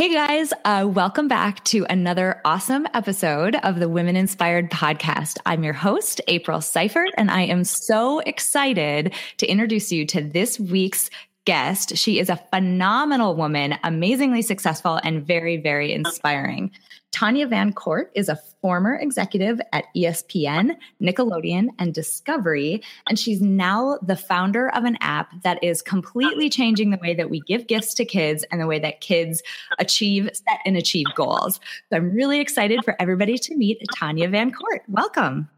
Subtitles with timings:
[0.00, 5.36] Hey guys, uh, welcome back to another awesome episode of the Women Inspired podcast.
[5.44, 10.58] I'm your host, April Seifert, and I am so excited to introduce you to this
[10.58, 11.10] week's
[11.44, 11.98] guest.
[11.98, 16.70] She is a phenomenal woman, amazingly successful, and very, very inspiring.
[17.12, 23.98] Tanya Van Court is a former executive at ESPN, Nickelodeon, and Discovery, and she's now
[24.02, 27.94] the founder of an app that is completely changing the way that we give gifts
[27.94, 29.42] to kids and the way that kids
[29.78, 31.58] achieve, set and achieve goals.
[31.90, 34.82] So I'm really excited for everybody to meet Tanya Van Court.
[34.88, 35.48] Welcome.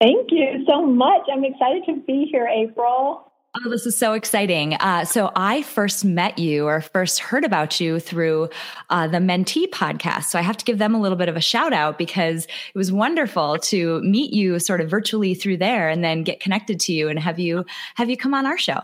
[0.00, 1.22] Thank you so much.
[1.32, 3.29] I'm excited to be here, April.
[3.56, 4.74] Oh, this is so exciting.
[4.74, 8.48] Uh, so, I first met you or first heard about you through
[8.90, 10.24] uh, the Mentee podcast.
[10.24, 12.78] So, I have to give them a little bit of a shout out because it
[12.78, 16.92] was wonderful to meet you sort of virtually through there and then get connected to
[16.92, 17.64] you and have you
[17.96, 18.80] have you come on our show.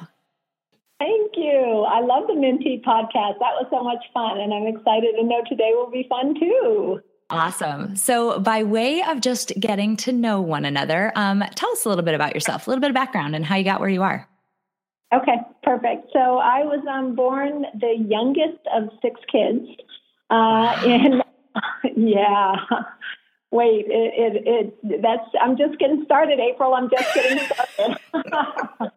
[0.98, 1.86] Thank you.
[1.88, 3.38] I love the Mentee podcast.
[3.38, 7.00] That was so much fun, and I'm excited to know today will be fun too.
[7.30, 7.94] Awesome.
[7.94, 12.04] So, by way of just getting to know one another, um, tell us a little
[12.04, 14.26] bit about yourself, a little bit of background, and how you got where you are.
[15.14, 16.08] Okay, perfect.
[16.12, 19.66] So I was um, born the youngest of six kids.
[20.30, 21.22] Uh, and
[21.96, 22.56] yeah,
[23.52, 26.74] wait, it, it, it, that's, I'm just getting started, April.
[26.74, 28.00] I'm just getting started.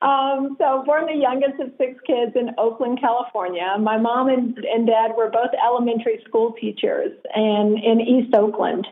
[0.00, 3.76] um, so born the youngest of six kids in Oakland, California.
[3.80, 8.86] My mom and, and dad were both elementary school teachers and in East Oakland.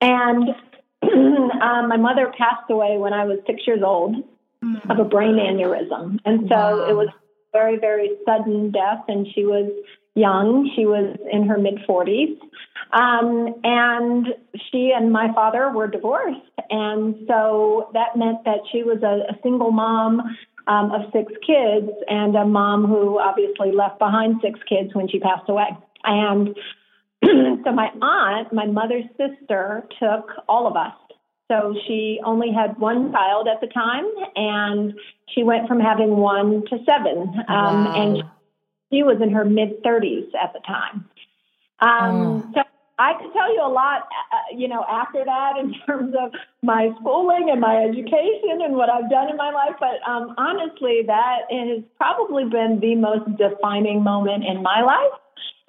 [0.00, 0.48] And
[1.02, 4.16] um, my mother passed away when I was six years old
[4.88, 6.18] of a brain aneurysm.
[6.24, 6.86] And so wow.
[6.88, 7.08] it was
[7.52, 9.70] very, very sudden death, and she was
[10.14, 10.70] young.
[10.76, 12.38] She was in her mid 40s.
[12.92, 14.26] Um, and
[14.70, 16.40] she and my father were divorced.
[16.70, 20.20] And so that meant that she was a, a single mom
[20.66, 25.20] um, of six kids and a mom who obviously left behind six kids when she
[25.20, 25.68] passed away.
[26.04, 26.56] And
[27.24, 30.94] so my aunt, my mother's sister, took all of us
[31.50, 34.06] so she only had one child at the time,
[34.36, 34.94] and
[35.34, 37.34] she went from having one to seven.
[37.48, 37.94] Um, wow.
[37.96, 38.22] And
[38.92, 41.10] she was in her mid 30s at the time.
[41.80, 42.50] Um, oh.
[42.54, 42.62] So
[43.00, 46.30] I could tell you a lot, uh, you know, after that in terms of
[46.62, 49.74] my schooling and my education and what I've done in my life.
[49.80, 55.18] But um, honestly, that has probably been the most defining moment in my life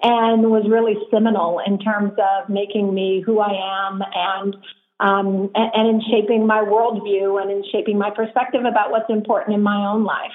[0.00, 4.56] and was really seminal in terms of making me who I am and
[5.00, 9.54] um, and, and in shaping my worldview and in shaping my perspective about what's important
[9.54, 10.32] in my own life.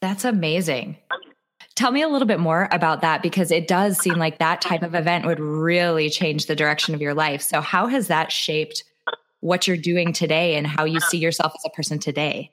[0.00, 0.96] That's amazing.
[1.74, 4.82] Tell me a little bit more about that because it does seem like that type
[4.82, 7.42] of event would really change the direction of your life.
[7.42, 8.84] So, how has that shaped
[9.40, 12.50] what you're doing today and how you see yourself as a person today?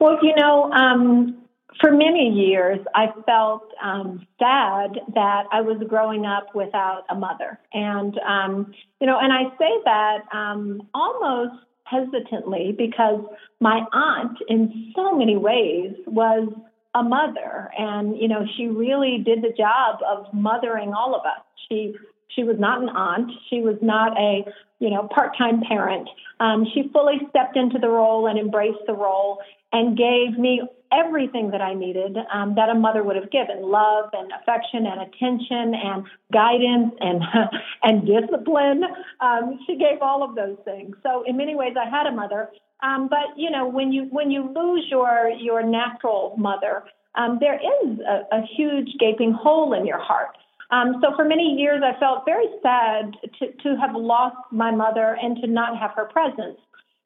[0.00, 1.36] Well, you know, um,
[1.80, 7.58] for many years, I felt um, sad that I was growing up without a mother.
[7.72, 13.24] And, um, you know, and I say that um, almost hesitantly because
[13.60, 16.52] my aunt, in so many ways, was
[16.94, 17.70] a mother.
[17.78, 21.42] And, you know, she really did the job of mothering all of us.
[21.68, 21.94] She
[22.36, 23.32] she was not an aunt.
[23.48, 24.44] She was not a,
[24.78, 26.08] you know, part-time parent.
[26.38, 29.40] Um, she fully stepped into the role and embraced the role
[29.72, 30.62] and gave me
[30.92, 35.02] everything that I needed um, that a mother would have given love and affection and
[35.02, 37.22] attention and guidance and
[37.82, 38.82] and discipline.
[39.20, 40.96] Um, she gave all of those things.
[41.02, 42.50] So in many ways, I had a mother.
[42.82, 46.84] Um, but you know, when you when you lose your your natural mother,
[47.14, 50.36] um, there is a, a huge gaping hole in your heart.
[50.70, 55.16] Um, so for many years, I felt very sad to, to have lost my mother
[55.20, 56.58] and to not have her presence.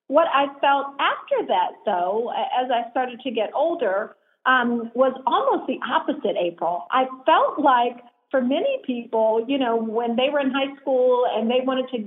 [0.08, 4.16] What I felt after that, though, as I started to get older,
[4.46, 6.86] um, was almost the opposite, April.
[6.90, 11.48] I felt like for many people, you know, when they were in high school and
[11.50, 11.98] they wanted to,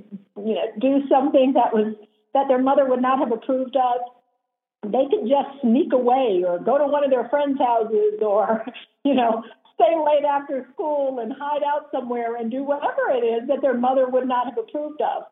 [0.44, 1.96] you know, do something that was
[2.34, 6.78] that their mother would not have approved of, they could just sneak away or go
[6.78, 8.64] to one of their friends' houses or,
[9.04, 9.42] you know,
[9.74, 13.78] stay late after school and hide out somewhere and do whatever it is that their
[13.78, 15.24] mother would not have approved of.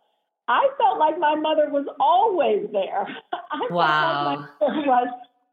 [0.47, 3.07] I felt like my mother was always there.
[3.33, 3.97] I wow.
[4.01, 5.07] felt like my mother was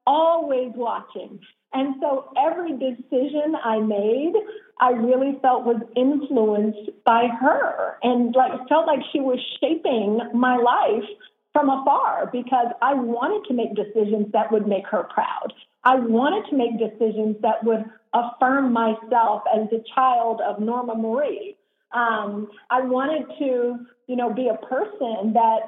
[0.07, 1.41] always watching.
[1.73, 4.35] And so every decision I made,
[4.81, 10.57] I really felt was influenced by her and like felt like she was shaping my
[10.57, 11.09] life
[11.53, 15.53] from afar because I wanted to make decisions that would make her proud.
[15.85, 21.57] I wanted to make decisions that would affirm myself as the child of Norma Marie.
[21.95, 25.61] Um, I wanted to, you know, be a person that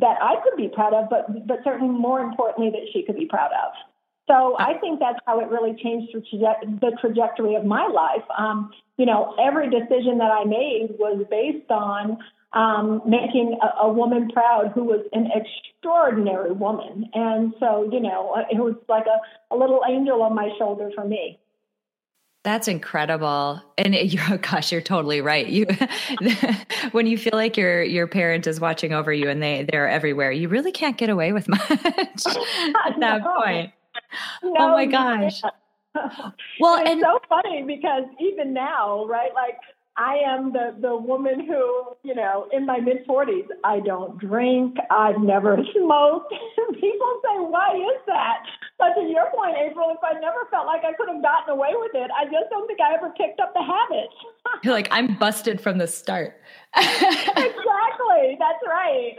[0.00, 3.26] that I could be proud of, but but certainly more importantly that she could be
[3.26, 3.72] proud of.
[4.28, 8.24] So I think that's how it really changed the trajectory of my life.
[8.36, 12.18] Um, you know, every decision that I made was based on
[12.52, 17.08] um, making a, a, woman proud who was an extraordinary woman.
[17.14, 21.04] And so, you know, it was like a, a little angel on my shoulder for
[21.04, 21.38] me.
[22.44, 23.62] That's incredible.
[23.78, 25.46] And you oh gosh, you're totally right.
[25.46, 25.66] You
[26.92, 30.32] when you feel like your your parent is watching over you and they they're everywhere,
[30.32, 33.20] you really can't get away with much at that no.
[33.38, 33.72] point.
[34.42, 35.42] No, oh my gosh.
[36.58, 39.32] well, and it's so funny because even now, right?
[39.34, 39.58] Like
[39.96, 44.76] I am the, the woman who, you know, in my mid 40s, I don't drink.
[44.90, 46.32] I've never smoked.
[46.72, 48.44] People say, why is that?
[48.78, 51.70] But to your point, April, if I never felt like I could have gotten away
[51.74, 54.08] with it, I just don't think I ever picked up the habit.
[54.64, 56.40] You're like, I'm busted from the start.
[56.74, 58.38] exactly.
[58.38, 59.16] That's right.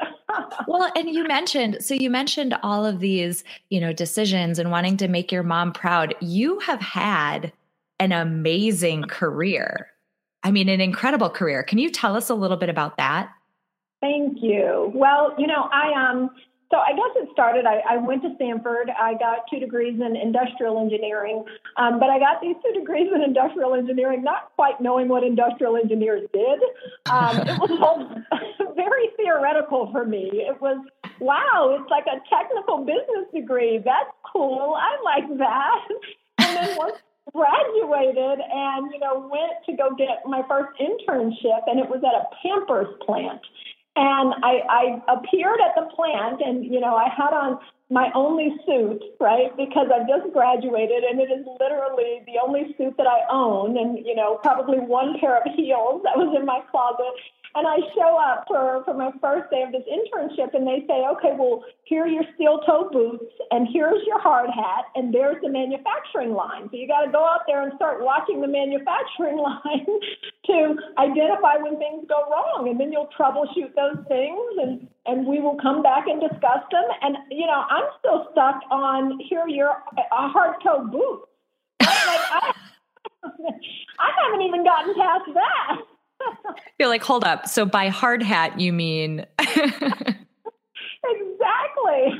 [0.68, 4.98] well, and you mentioned, so you mentioned all of these, you know, decisions and wanting
[4.98, 6.16] to make your mom proud.
[6.20, 7.54] You have had
[8.00, 9.93] an amazing career
[10.44, 11.64] I mean, an incredible career.
[11.64, 13.32] Can you tell us a little bit about that?
[14.02, 14.92] Thank you.
[14.94, 16.30] Well, you know, I um
[16.74, 17.66] so I guess it started.
[17.68, 18.90] I, I went to Stanford.
[19.00, 21.46] I got two degrees in industrial engineering,
[21.78, 25.78] um, but I got these two degrees in industrial engineering, not quite knowing what industrial
[25.78, 26.60] engineers did.
[27.06, 30.32] Um, it was all very theoretical for me.
[30.34, 30.84] It was
[31.20, 33.78] wow, it's like a technical business degree.
[33.78, 34.76] That's cool.
[34.76, 35.88] I like that.
[36.40, 36.98] And then once
[37.32, 42.16] graduated and you know went to go get my first internship and it was at
[42.16, 43.42] a pampers plant.
[43.96, 47.60] And I, I appeared at the plant and you know i had on
[47.92, 52.98] my only suit right because i just graduated and it is literally the only suit
[52.98, 56.60] that i own and you know probably one pair of heels that was in my
[56.72, 57.14] closet
[57.56, 61.06] and I show up for, for my first day of this internship, and they say,
[61.14, 65.38] okay, well, here are your steel toe boots, and here's your hard hat, and there's
[65.44, 66.68] the manufacturing line.
[66.72, 69.86] So you got to go out there and start watching the manufacturing line
[70.48, 75.40] to identify when things go wrong, and then you'll troubleshoot those things, and and we
[75.40, 76.86] will come back and discuss them.
[77.02, 81.30] And you know, I'm still stuck on here are your a hard toe boots.
[81.82, 81.92] Like
[82.34, 82.54] I,
[84.00, 85.93] I haven't even gotten past that.
[86.80, 87.48] You're like, hold up.
[87.48, 89.26] So by hard hat, you mean.
[89.40, 90.24] exactly.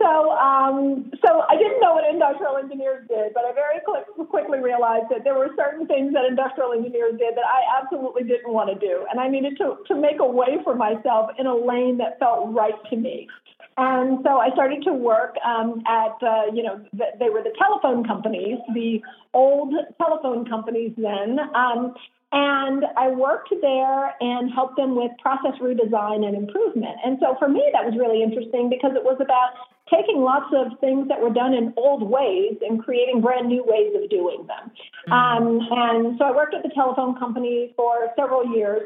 [0.00, 4.60] so, um, so I didn't know what industrial engineers did, but I very quick, quickly
[4.60, 8.70] realized that there were certain things that industrial engineers did that I absolutely didn't want
[8.70, 11.98] to do, and I needed to to make a way for myself in a lane
[11.98, 13.28] that felt right to me.
[13.76, 17.54] And so I started to work um, at, uh, you know, th- they were the
[17.58, 19.00] telephone companies, the
[19.32, 21.38] old telephone companies then.
[21.54, 21.94] Um,
[22.32, 26.96] and I worked there and helped them with process redesign and improvement.
[27.04, 29.50] And so for me, that was really interesting because it was about
[29.92, 33.92] taking lots of things that were done in old ways and creating brand new ways
[34.00, 34.70] of doing them.
[35.08, 35.12] Mm-hmm.
[35.12, 38.82] Um, and so I worked at the telephone company for several years.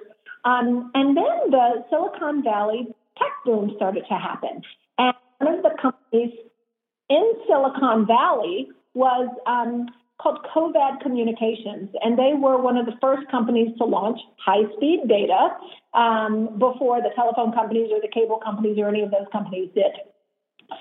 [0.47, 2.89] Um, and then the Silicon Valley
[3.19, 4.63] tech boom started to happen.
[4.99, 6.33] And one of the companies
[7.11, 9.89] in Silicon Valley was um,
[10.25, 15.51] called Covad Communications, and they were one of the first companies to launch high-speed data
[15.93, 19.93] um, before the telephone companies or the cable companies or any of those companies did.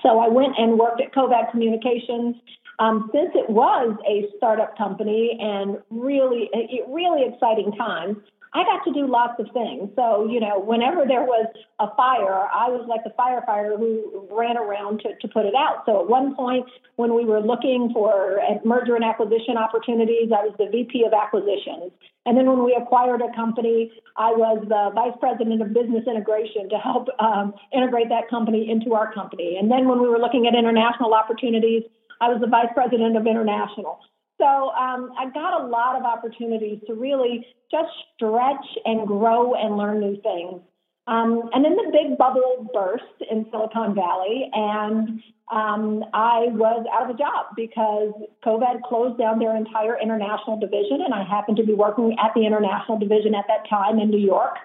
[0.02, 2.36] So I went and worked at Covad Communications.
[2.78, 6.50] Um, since it was a startup company and really,
[6.88, 8.16] really exciting times,
[8.54, 9.90] I got to do lots of things.
[9.96, 14.56] So, you know, whenever there was a fire, I was like the firefighter who ran
[14.56, 15.82] around to, to put it out.
[15.86, 20.54] So at one point, when we were looking for merger and acquisition opportunities, I was
[20.56, 21.90] the VP of acquisitions.
[22.26, 26.70] And then when we acquired a company, I was the vice president of business integration
[26.70, 29.58] to help um, integrate that company into our company.
[29.58, 31.82] And then when we were looking at international opportunities,
[32.22, 33.98] I was the vice president of international.
[34.44, 39.78] So um, I got a lot of opportunities to really just stretch and grow and
[39.78, 40.60] learn new things.
[41.06, 45.20] Um, and then the big bubble burst in Silicon Valley, and
[45.52, 51.00] um, I was out of a job because Covad closed down their entire international division,
[51.04, 54.20] and I happened to be working at the international division at that time in New
[54.20, 54.56] York.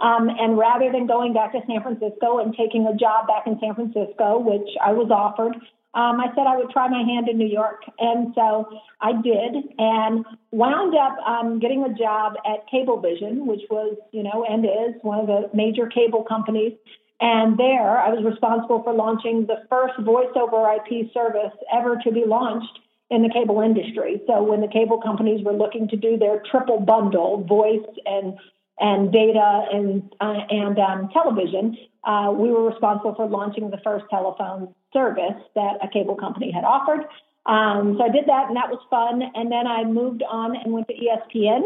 [0.00, 3.58] Um, and rather than going back to San Francisco and taking a job back in
[3.60, 5.54] San Francisco, which I was offered,
[5.94, 7.82] um, I said I would try my hand in New York.
[7.98, 8.68] And so
[9.00, 14.44] I did and wound up um, getting a job at Cablevision, which was, you know,
[14.48, 16.72] and is one of the major cable companies.
[17.20, 22.10] And there I was responsible for launching the first voice over IP service ever to
[22.10, 24.20] be launched in the cable industry.
[24.26, 28.34] So when the cable companies were looking to do their triple bundle, voice and
[28.80, 34.04] and data and uh, and um, television, uh, we were responsible for launching the first
[34.10, 37.06] telephone service that a cable company had offered.
[37.46, 39.22] Um, so I did that, and that was fun.
[39.34, 41.62] And then I moved on and went to ESPN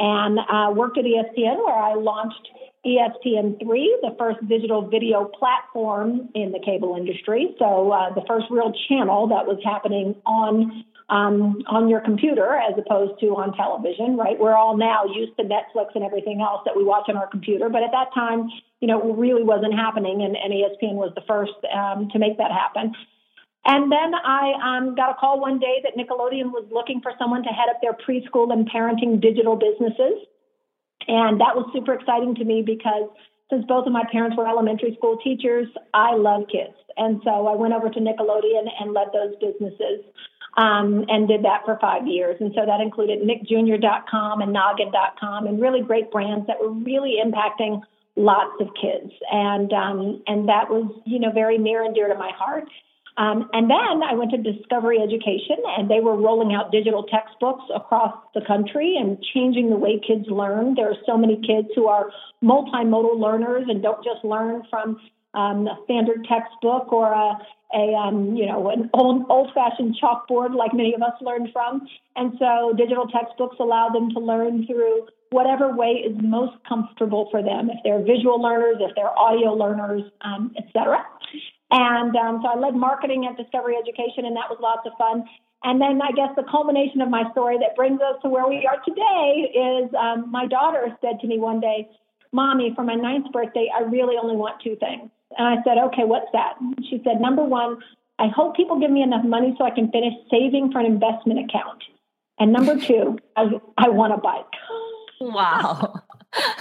[0.00, 2.48] and uh, worked at ESPN, where I launched
[2.86, 7.54] ESPN3, the first digital video platform in the cable industry.
[7.58, 12.78] So uh, the first real channel that was happening on um, on your computer as
[12.78, 14.38] opposed to on television, right?
[14.38, 17.68] We're all now used to Netflix and everything else that we watch on our computer,
[17.68, 21.22] but at that time, you know, it really wasn't happening, and, and ESPN was the
[21.26, 22.94] first um, to make that happen.
[23.64, 27.42] And then I um, got a call one day that Nickelodeon was looking for someone
[27.42, 30.24] to head up their preschool and parenting digital businesses.
[31.06, 33.08] And that was super exciting to me because
[33.50, 36.74] since both of my parents were elementary school teachers, I love kids.
[36.96, 40.04] And so I went over to Nickelodeon and led those businesses
[40.56, 42.36] um, and did that for five years.
[42.40, 47.82] And so that included nickjr.com and noggin.com and really great brands that were really impacting
[48.16, 49.12] lots of kids.
[49.30, 52.68] And, um, and that was, you know, very near and dear to my heart.
[53.16, 57.64] Um, and then I went to Discovery Education, and they were rolling out digital textbooks
[57.74, 60.74] across the country and changing the way kids learn.
[60.74, 62.10] There are so many kids who are
[62.42, 65.00] multimodal learners and don't just learn from
[65.34, 67.38] um, a standard textbook or a,
[67.74, 71.86] a um, you know an old old fashioned chalkboard like many of us learned from.
[72.16, 77.42] And so digital textbooks allow them to learn through whatever way is most comfortable for
[77.42, 77.70] them.
[77.70, 81.06] If they're visual learners, if they're audio learners, um, etc.
[81.70, 85.24] And um, so I led marketing at Discovery Education, and that was lots of fun.
[85.62, 88.66] And then I guess the culmination of my story that brings us to where we
[88.66, 91.88] are today is um, my daughter said to me one day,
[92.32, 95.10] Mommy, for my ninth birthday, I really only want two things.
[95.36, 96.54] And I said, Okay, what's that?
[96.88, 97.78] She said, Number one,
[98.18, 101.40] I hope people give me enough money so I can finish saving for an investment
[101.40, 101.82] account.
[102.38, 104.44] And number two, I, I want a bike.
[105.20, 106.02] Wow.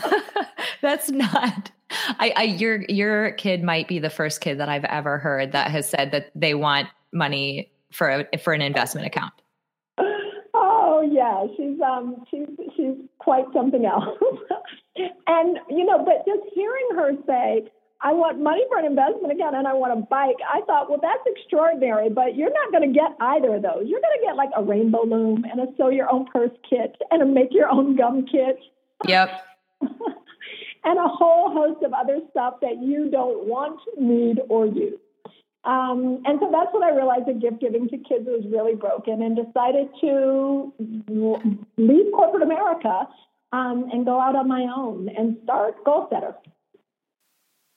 [0.81, 5.17] That's not I, I your your kid might be the first kid that I've ever
[5.17, 9.33] heard that has said that they want money for a, for an investment account.
[10.53, 14.17] Oh yeah, she's um she's she's quite something else.
[15.27, 17.69] and you know, but just hearing her say,
[18.01, 20.37] I want money for an investment account and I want a bike.
[20.47, 23.83] I thought, well, that's extraordinary, but you're not going to get either of those.
[23.87, 26.95] You're going to get like a rainbow loom and a sew your own purse kit
[27.11, 28.57] and a make your own gum kit.
[29.05, 29.45] Yep.
[30.83, 34.99] and a whole host of other stuff that you don't want, need, or use.
[35.65, 39.21] Um, and so that's when I realized that gift giving to kids was really broken
[39.21, 40.73] and decided to
[41.77, 43.07] leave corporate America
[43.51, 46.35] um, and go out on my own and start Goal Setter.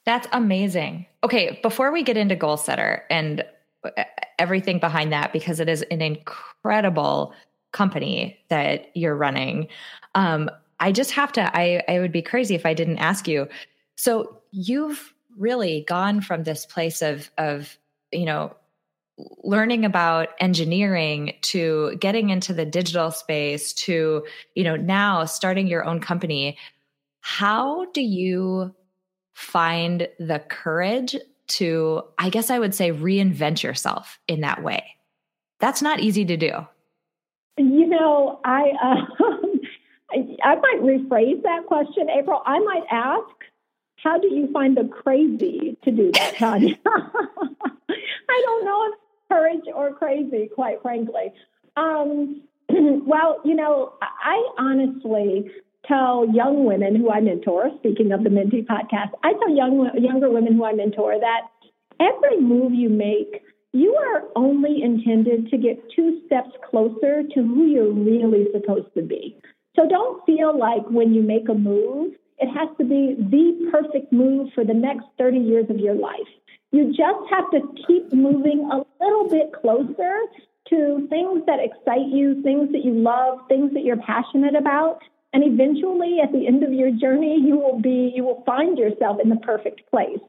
[0.05, 1.07] That's amazing.
[1.25, 3.45] Okay, before we get into Goal Setter and
[3.85, 4.05] uh,
[4.39, 7.35] everything behind that, because it is an incredible
[7.73, 9.69] company that you're running,
[10.15, 10.51] um,
[10.83, 13.49] I just have to, I, I would be crazy if I didn't ask you.
[13.95, 17.79] So you've really gone from this place of, of,
[18.11, 18.57] you know,
[19.45, 24.25] learning about engineering to getting into the digital space to,
[24.57, 26.59] you know, now starting your own company.
[27.21, 28.75] How do you
[29.35, 31.15] find the courage
[31.47, 34.97] to, I guess I would say, reinvent yourself in that way?
[35.61, 36.67] That's not easy to do.
[37.57, 39.47] You know, I, uh,
[40.45, 42.43] I might rephrase that question, April.
[42.45, 43.29] I might ask,
[44.03, 46.77] how do you find the crazy to do that, Tanya?
[46.87, 48.99] I don't know if
[49.31, 51.33] courage or crazy, quite frankly.
[51.77, 55.51] Um, well, you know, I honestly
[55.87, 60.31] tell young women who I mentor, speaking of the Mentee podcast, I tell young younger
[60.31, 61.43] women who I mentor that
[61.99, 63.43] every move you make,
[63.73, 69.03] you are only intended to get two steps closer to who you're really supposed to
[69.03, 69.37] be.
[69.77, 74.13] So don't feel like when you make a move, it has to be the perfect
[74.13, 76.29] move for the next 30 years of your life.
[76.73, 80.23] You just have to keep moving a little bit closer
[80.71, 85.01] to things that excite you, things that you love, things that you're passionate about.
[85.33, 89.19] And eventually, at the end of your journey, you will be, you will find yourself
[89.23, 90.21] in the perfect place.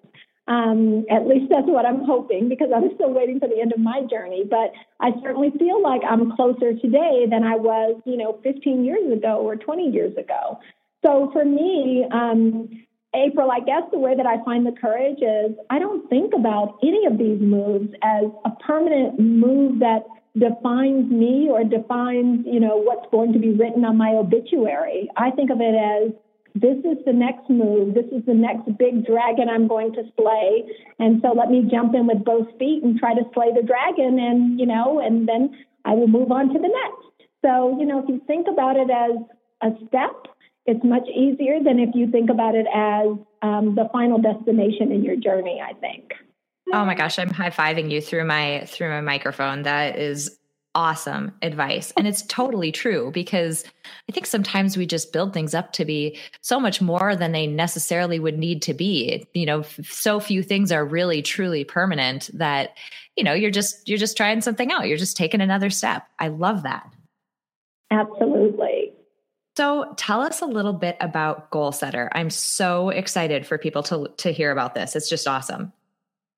[0.45, 3.79] Um, at least that's what I'm hoping because I'm still waiting for the end of
[3.79, 4.43] my journey.
[4.49, 9.11] But I certainly feel like I'm closer today than I was, you know, 15 years
[9.11, 10.59] ago or 20 years ago.
[11.03, 12.69] So for me, um,
[13.15, 16.79] April, I guess the way that I find the courage is I don't think about
[16.81, 20.03] any of these moves as a permanent move that
[20.37, 25.09] defines me or defines, you know, what's going to be written on my obituary.
[25.15, 26.11] I think of it as
[26.55, 27.95] this is the next move.
[27.95, 30.63] This is the next big dragon I'm going to slay.
[30.99, 34.19] And so let me jump in with both feet and try to slay the dragon
[34.19, 35.55] and, you know, and then
[35.85, 37.29] I will move on to the next.
[37.43, 39.17] So, you know, if you think about it as
[39.61, 40.27] a step,
[40.65, 43.07] it's much easier than if you think about it as
[43.41, 46.13] um, the final destination in your journey, I think.
[46.71, 49.63] Oh my gosh, I'm high fiving you through my through my microphone.
[49.63, 50.39] That is
[50.75, 51.93] awesome advice.
[51.97, 53.63] And it's totally true because
[54.09, 57.47] I think sometimes we just build things up to be so much more than they
[57.47, 59.27] necessarily would need to be.
[59.33, 62.71] You know, so few things are really truly permanent that,
[63.15, 64.87] you know, you're just you're just trying something out.
[64.87, 66.07] You're just taking another step.
[66.19, 66.89] I love that.
[67.91, 68.93] Absolutely.
[69.55, 72.09] So, tell us a little bit about Goal Setter.
[72.13, 74.95] I'm so excited for people to to hear about this.
[74.95, 75.71] It's just awesome.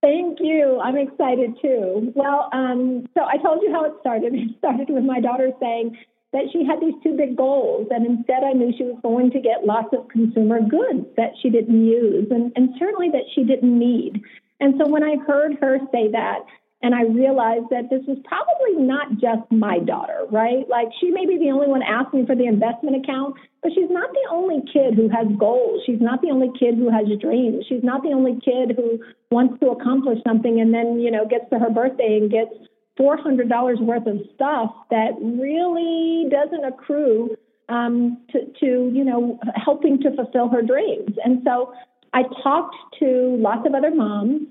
[0.05, 0.79] Thank you.
[0.83, 2.13] I'm excited too.
[2.13, 4.33] Well, um, so I told you how it started.
[4.35, 5.97] It started with my daughter saying
[6.31, 9.39] that she had these two big goals, and instead I knew she was going to
[9.39, 13.79] get lots of consumer goods that she didn't use and, and certainly that she didn't
[13.79, 14.21] need.
[14.59, 16.45] And so when I heard her say that,
[16.81, 20.67] and I realized that this was probably not just my daughter, right?
[20.69, 24.11] Like she may be the only one asking for the investment account, but she's not
[24.11, 25.81] the only kid who has goals.
[25.85, 27.65] She's not the only kid who has dreams.
[27.67, 28.99] She's not the only kid who
[29.31, 32.51] wants to accomplish something and then, you know, gets to her birthday and gets
[32.99, 37.35] $400 worth of stuff that really doesn't accrue
[37.69, 41.15] um, to, to, you know, helping to fulfill her dreams.
[41.23, 41.73] And so
[42.13, 44.43] I talked to lots of other moms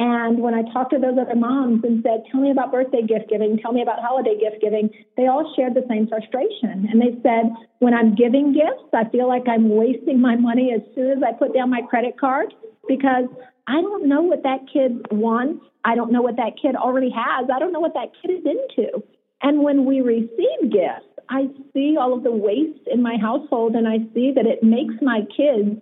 [0.00, 3.28] and when I talked to those other moms and said, Tell me about birthday gift
[3.28, 4.88] giving, tell me about holiday gift giving,
[5.18, 6.88] they all shared the same frustration.
[6.90, 10.80] And they said, When I'm giving gifts, I feel like I'm wasting my money as
[10.94, 12.54] soon as I put down my credit card
[12.88, 13.28] because
[13.66, 15.62] I don't know what that kid wants.
[15.84, 17.50] I don't know what that kid already has.
[17.54, 19.04] I don't know what that kid is into.
[19.42, 23.86] And when we receive gifts, I see all of the waste in my household and
[23.86, 25.76] I see that it makes my kids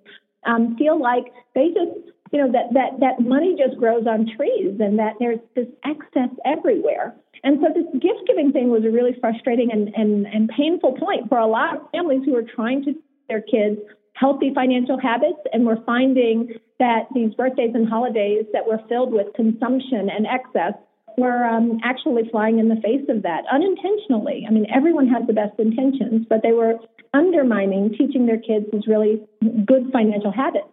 [0.45, 4.79] um, feel like they just you know that that that money just grows on trees
[4.81, 7.15] and that there's this excess everywhere
[7.45, 11.29] and so this gift giving thing was a really frustrating and, and, and painful point
[11.29, 13.79] for a lot of families who are trying to teach their kids
[14.15, 19.27] healthy financial habits and we're finding that these birthdays and holidays that were filled with
[19.35, 20.75] consumption and excess
[21.17, 24.45] were um, actually flying in the face of that unintentionally.
[24.47, 26.75] I mean, everyone has the best intentions, but they were
[27.13, 29.21] undermining teaching their kids these really
[29.67, 30.69] good financial habits.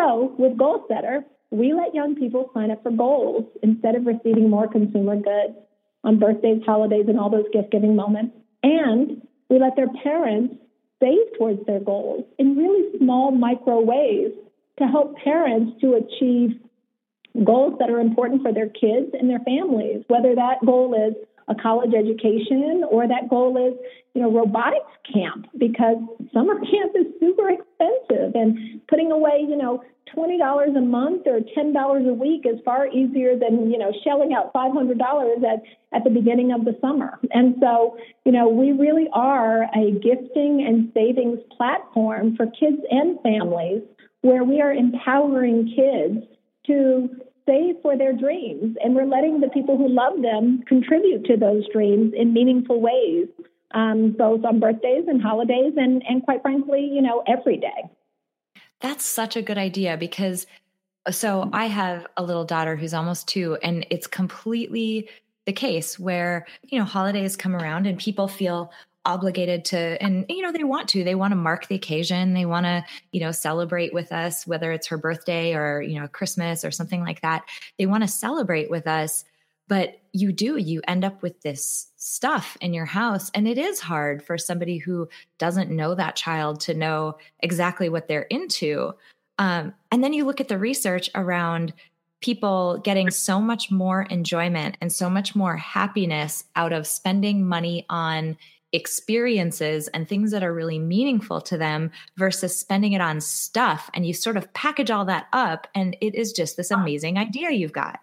[0.00, 4.48] So with Goal Setter, we let young people sign up for goals instead of receiving
[4.48, 5.58] more consumer goods
[6.04, 8.34] on birthdays, holidays, and all those gift giving moments.
[8.62, 10.54] And we let their parents
[11.00, 14.32] save towards their goals in really small micro ways
[14.78, 16.58] to help parents to achieve
[17.44, 21.14] goals that are important for their kids and their families, whether that goal is
[21.50, 23.74] a college education or that goal is,
[24.14, 25.96] you know, robotics camp because
[26.32, 29.82] summer camp is super expensive and putting away, you know,
[30.16, 34.52] $20 a month or $10 a week is far easier than, you know, shelling out
[34.52, 37.18] $500 at, at the beginning of the summer.
[37.32, 43.20] And so, you know, we really are a gifting and savings platform for kids and
[43.22, 43.82] families
[44.22, 46.26] where we are empowering kids
[46.66, 47.08] to
[47.46, 48.76] save for their dreams.
[48.82, 53.28] And we're letting the people who love them contribute to those dreams in meaningful ways,
[53.72, 57.90] um, both on birthdays and holidays, and, and quite frankly, you know, every day.
[58.80, 60.46] That's such a good idea because
[61.10, 65.08] so I have a little daughter who's almost two, and it's completely
[65.46, 68.70] the case where, you know, holidays come around and people feel
[69.10, 72.46] obligated to and you know they want to they want to mark the occasion they
[72.46, 76.64] want to you know celebrate with us whether it's her birthday or you know christmas
[76.64, 77.42] or something like that.
[77.78, 79.24] They want to celebrate with us
[79.68, 83.80] but you do you end up with this stuff in your house and it is
[83.80, 88.92] hard for somebody who doesn't know that child to know exactly what they're into.
[89.38, 91.72] Um, and then you look at the research around
[92.20, 97.86] people getting so much more enjoyment and so much more happiness out of spending money
[97.88, 98.36] on
[98.72, 103.90] experiences and things that are really meaningful to them versus spending it on stuff.
[103.94, 107.50] And you sort of package all that up, and it is just this amazing idea
[107.50, 108.00] you've got.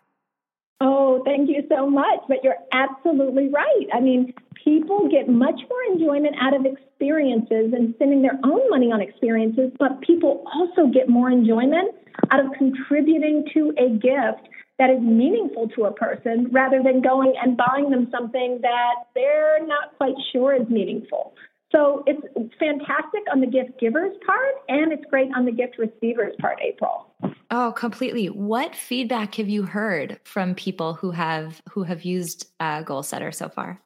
[0.79, 2.19] Oh, thank you so much.
[2.27, 3.87] But you're absolutely right.
[3.93, 8.91] I mean, people get much more enjoyment out of experiences and spending their own money
[8.91, 11.95] on experiences, but people also get more enjoyment
[12.31, 14.49] out of contributing to a gift
[14.79, 19.65] that is meaningful to a person rather than going and buying them something that they're
[19.65, 21.33] not quite sure is meaningful.
[21.71, 22.21] So it's
[22.59, 27.13] fantastic on the gift giver's part, and it's great on the gift receiver's part, April.
[27.51, 28.27] Oh, completely.
[28.27, 33.33] What feedback have you heard from people who have who have used uh, Goal Setter
[33.33, 33.81] so far?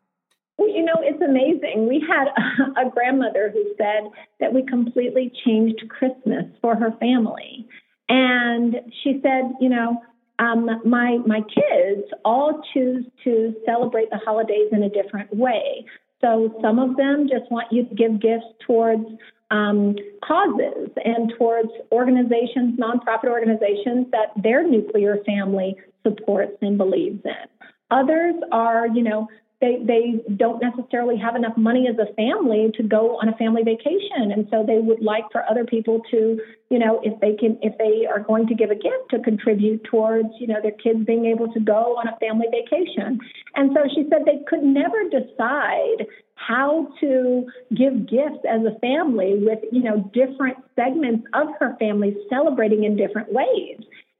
[0.58, 1.88] Well, you know, it's amazing.
[1.88, 7.68] We had a, a grandmother who said that we completely changed Christmas for her family,
[8.10, 10.02] and she said, you know,
[10.40, 15.86] um, my my kids all choose to celebrate the holidays in a different way.
[16.22, 19.06] So some of them just want you to give gifts towards
[19.50, 27.68] um, causes and towards organizations, nonprofit organizations that their nuclear family supports and believes in.
[27.92, 29.28] Others are, you know,
[29.62, 33.62] they, they don't necessarily have enough money as a family to go on a family
[33.64, 34.32] vacation.
[34.32, 37.78] And so they would like for other people to, you know, if they can, if
[37.78, 41.26] they are going to give a gift to contribute towards, you know, their kids being
[41.26, 43.20] able to go on a family vacation.
[43.56, 47.46] And so she said they could never decide how to
[47.76, 52.98] give gifts as a family with, you know, different segments of her family celebrating in
[52.98, 53.78] different ways.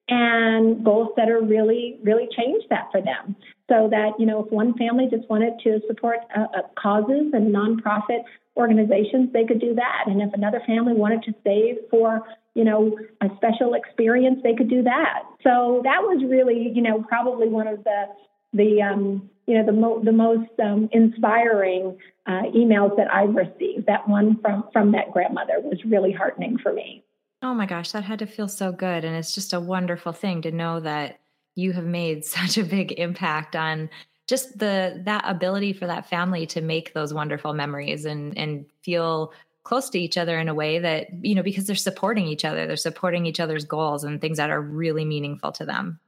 [0.08, 3.36] And Goal Setter really, really changed that for them.
[3.72, 7.56] So that, you know, if one family just wanted to support uh, uh, causes and
[7.56, 8.24] nonprofit
[8.58, 10.04] organizations, they could do that.
[10.08, 12.22] And if another family wanted to save for,
[12.54, 15.24] you know, a special experience, they could do that.
[15.42, 18.08] So that was really, you know, probably one of the,
[18.52, 23.86] the, um, you know, the, mo- the most um, inspiring uh, emails that I've received.
[23.88, 27.06] That one from, from that grandmother was really heartening for me.
[27.42, 29.06] Oh my gosh, that had to feel so good.
[29.06, 31.20] And it's just a wonderful thing to know that
[31.56, 33.90] you have made such a big impact on
[34.28, 39.34] just the that ability for that family to make those wonderful memories and and feel
[39.64, 42.66] close to each other in a way that you know because they're supporting each other
[42.66, 46.00] they're supporting each other's goals and things that are really meaningful to them.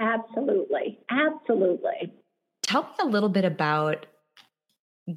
[0.00, 0.98] Absolutely.
[1.10, 2.12] Absolutely.
[2.62, 4.06] Tell me a little bit about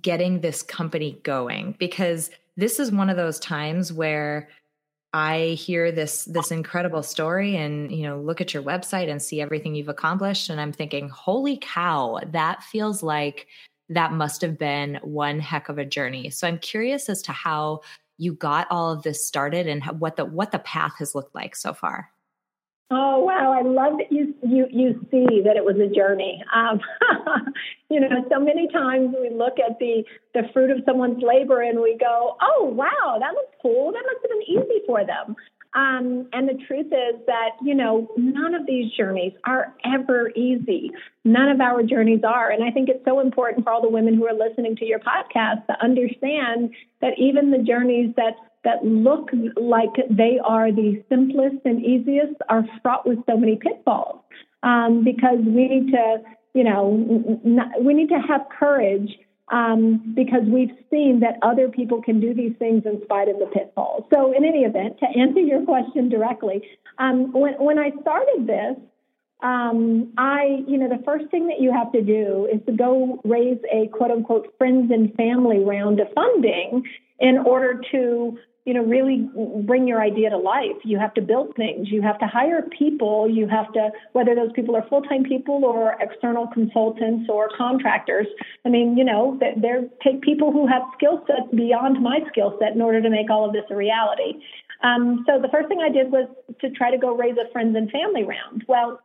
[0.01, 4.49] getting this company going because this is one of those times where
[5.15, 9.39] I hear this this incredible story and you know look at your website and see
[9.39, 13.47] everything you've accomplished and I'm thinking holy cow that feels like
[13.87, 16.31] that must have been one heck of a journey.
[16.31, 17.79] So I'm curious as to how
[18.17, 21.55] you got all of this started and what the what the path has looked like
[21.55, 22.09] so far.
[22.91, 23.51] Oh wow!
[23.51, 26.43] I love that you you you see that it was a journey.
[26.53, 26.79] Um,
[27.89, 30.03] you know, so many times we look at the
[30.35, 33.91] the fruit of someone's labor and we go, "Oh wow, that looks cool.
[33.91, 35.35] That must have been easy for them."
[35.73, 40.91] Um, and the truth is that you know none of these journeys are ever easy.
[41.23, 44.13] None of our journeys are, and I think it's so important for all the women
[44.13, 46.69] who are listening to your podcast to understand
[47.01, 52.65] that even the journeys that that look like they are the simplest and easiest are
[52.81, 54.19] fraught with so many pitfalls
[54.63, 56.17] um, because we need to,
[56.53, 59.17] you know, we need to have courage
[59.51, 63.45] um, because we've seen that other people can do these things in spite of the
[63.45, 64.03] pitfalls.
[64.11, 68.75] So, in any event, to answer your question directly, um, when when I started this,
[69.41, 73.21] um, I, you know, the first thing that you have to do is to go
[73.23, 76.83] raise a quote unquote friends and family round of funding
[77.19, 79.29] in order to you know, really
[79.63, 80.77] bring your idea to life.
[80.83, 81.89] You have to build things.
[81.91, 83.29] You have to hire people.
[83.29, 88.25] You have to, whether those people are full time people or external consultants or contractors.
[88.65, 92.73] I mean, you know, they're take people who have skill sets beyond my skill set
[92.73, 94.41] in order to make all of this a reality.
[94.81, 96.27] Um, so the first thing I did was
[96.61, 98.65] to try to go raise a friends and family round.
[98.67, 98.99] Well,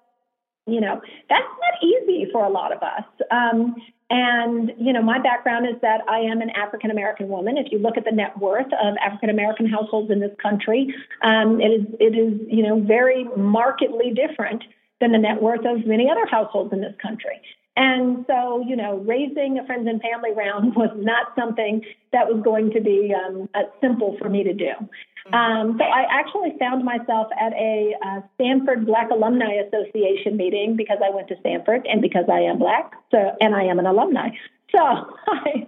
[0.66, 3.04] you know, that's not easy for a lot of us.
[3.30, 3.76] Um,
[4.10, 7.56] and, you know, my background is that I am an African American woman.
[7.56, 10.92] If you look at the net worth of African American households in this country,
[11.22, 14.64] um, it is, it is, you know, very markedly different
[15.00, 17.40] than the net worth of many other households in this country.
[17.76, 22.42] And so, you know, raising a friends and family round was not something that was
[22.42, 23.48] going to be um,
[23.80, 24.72] simple for me to do.
[25.32, 30.98] Um, so I actually found myself at a uh, Stanford Black Alumni Association meeting because
[31.04, 34.30] I went to Stanford and because I am black, so and I am an alumni.
[34.72, 35.66] So I,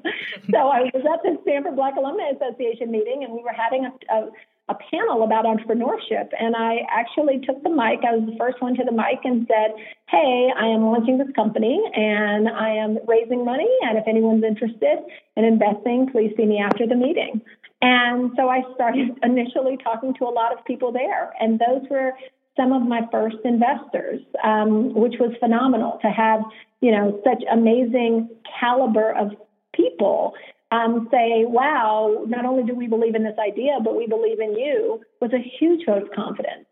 [0.51, 3.93] so I was at the Stanford Black Alumni Association meeting, and we were having a,
[4.15, 4.31] a,
[4.69, 6.31] a panel about entrepreneurship.
[6.39, 8.03] And I actually took the mic.
[8.07, 9.75] I was the first one to the mic and said,
[10.09, 13.71] "Hey, I am launching this company, and I am raising money.
[13.83, 14.99] And if anyone's interested
[15.37, 17.43] in investing, please see me after the meeting."
[17.83, 22.13] And so I started initially talking to a lot of people there, and those were
[22.57, 26.41] some of my first investors, um, which was phenomenal to have,
[26.81, 28.29] you know, such amazing
[28.61, 29.31] caliber of
[29.75, 30.35] people
[30.71, 34.55] um, say, wow, not only do we believe in this idea, but we believe in
[34.55, 36.67] you, was a huge vote of confidence.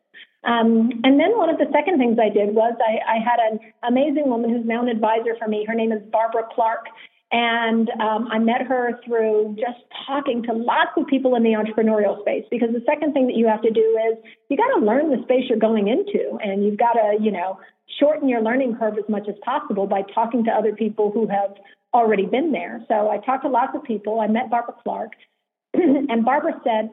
[0.44, 3.60] Um, and then one of the second things I did was I, I had an
[3.86, 5.66] amazing woman who's now an advisor for me.
[5.66, 6.86] Her name is Barbara Clark,
[7.32, 12.20] And um, I met her through just talking to lots of people in the entrepreneurial
[12.20, 15.10] space because the second thing that you have to do is you got to learn
[15.10, 17.60] the space you're going into and you've got to, you know,
[18.00, 21.54] shorten your learning curve as much as possible by talking to other people who have
[21.94, 22.84] already been there.
[22.88, 24.20] So I talked to lots of people.
[24.20, 25.12] I met Barbara Clark
[25.74, 26.90] and Barbara said,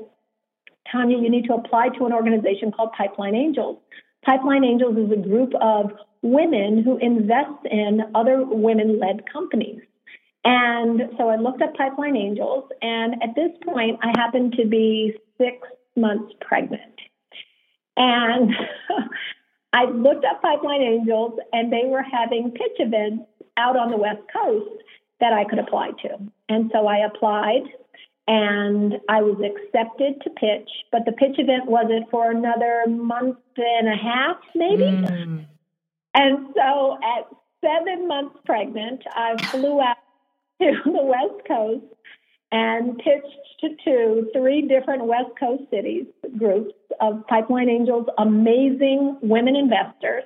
[0.92, 3.80] Tanya, you need to apply to an organization called Pipeline Angels.
[4.24, 9.82] Pipeline Angels is a group of women who invest in other women led companies.
[10.50, 15.14] And so I looked up Pipeline Angels, and at this point, I happened to be
[15.38, 15.58] six
[15.98, 16.96] months pregnant.
[17.98, 18.52] And
[19.74, 23.26] I looked up Pipeline Angels, and they were having pitch events
[23.58, 24.72] out on the West Coast
[25.20, 26.18] that I could apply to.
[26.48, 27.64] And so I applied,
[28.26, 33.90] and I was accepted to pitch, but the pitch event wasn't for another month and
[33.90, 34.84] a half, maybe.
[34.84, 35.46] Mm.
[36.14, 37.28] And so at
[37.60, 39.97] seven months pregnant, I flew out
[40.62, 41.86] to the West Coast
[42.52, 46.06] and pitched to two, three different West Coast cities,
[46.38, 50.24] groups of Pipeline Angels, amazing women investors.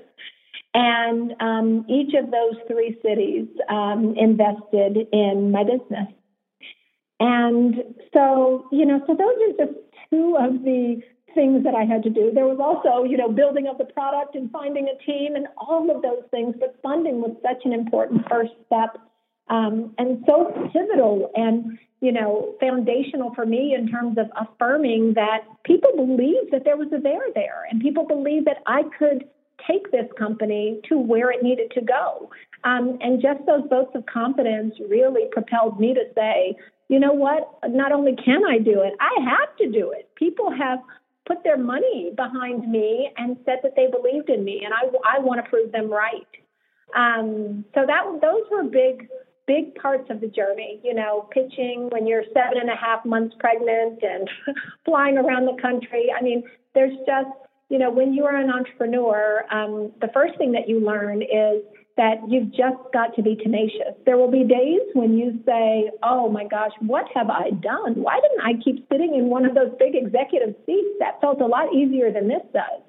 [0.73, 6.07] And um, each of those three cities um, invested in my business.
[7.19, 7.75] And
[8.13, 11.01] so, you know, so those are just two of the
[11.35, 12.31] things that I had to do.
[12.33, 15.93] There was also, you know, building of the product and finding a team and all
[15.93, 16.55] of those things.
[16.59, 18.97] But funding was such an important first step
[19.51, 25.41] um, and so pivotal and you know foundational for me in terms of affirming that
[25.65, 29.25] people believed that there was a there there, and people believed that I could
[29.67, 32.31] take this company to where it needed to go.
[32.63, 36.55] Um, and just those votes of confidence really propelled me to say,
[36.89, 37.59] you know what?
[37.67, 40.09] Not only can I do it, I have to do it.
[40.15, 40.79] People have
[41.27, 45.19] put their money behind me and said that they believed in me, and I, I
[45.19, 46.27] want to prove them right.
[46.95, 49.07] Um, so that those were big
[49.47, 53.35] big parts of the journey, you know, pitching when you're seven and a half months
[53.39, 54.29] pregnant and
[54.85, 56.07] flying around the country.
[56.17, 57.29] I mean, there's just,
[57.69, 61.63] you know, when you are an entrepreneur, um, the first thing that you learn is
[61.97, 63.93] that you've just got to be tenacious.
[64.05, 67.95] There will be days when you say, oh my gosh, what have I done?
[67.95, 70.95] Why didn't I keep sitting in one of those big executive seats?
[70.99, 72.81] That felt a lot easier than this does.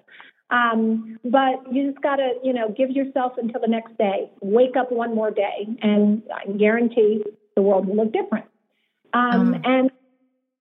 [0.53, 4.31] Um, but you just got to, you know, give yourself until the next day.
[4.43, 7.25] Wake up one more day, and I guarantee
[7.57, 8.45] the world will look different.
[9.15, 9.91] Um, um, and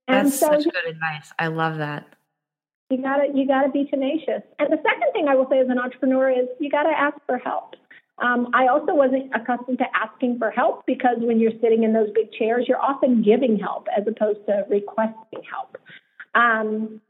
[0.08, 1.34] and that's so such good advice.
[1.38, 2.08] I love that.
[2.90, 4.44] You gotta you gotta be tenacious.
[4.60, 7.38] And the second thing I will say as an entrepreneur is you gotta ask for
[7.38, 7.76] help.
[8.18, 12.10] Um, I also wasn't accustomed to asking for help because when you're sitting in those
[12.14, 15.78] big chairs, you're often giving help as opposed to requesting help.
[16.36, 17.02] Um,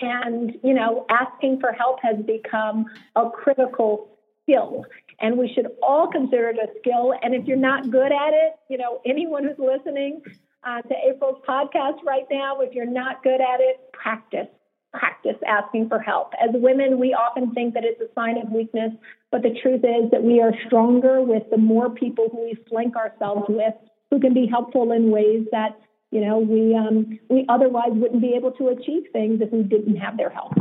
[0.00, 4.08] and, you know, asking for help has become a critical
[4.42, 4.84] skill.
[5.20, 7.14] And we should all consider it a skill.
[7.22, 10.22] And if you're not good at it, you know, anyone who's listening
[10.64, 14.48] uh, to April's podcast right now, if you're not good at it, practice.
[14.92, 16.32] Practice asking for help.
[16.42, 18.92] As women, we often think that it's a sign of weakness,
[19.30, 22.96] but the truth is that we are stronger with the more people who we flank
[22.96, 23.74] ourselves with
[24.10, 25.78] who can be helpful in ways that
[26.10, 29.96] you know, we um, we otherwise wouldn't be able to achieve things if we didn't
[29.96, 30.52] have their help.